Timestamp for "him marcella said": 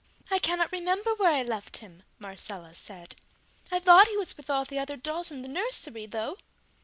1.77-3.13